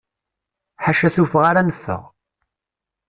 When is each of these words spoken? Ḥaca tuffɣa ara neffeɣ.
Ḥaca 0.83 1.09
tuffɣa 1.15 1.45
ara 1.49 1.61
neffeɣ. 1.67 2.03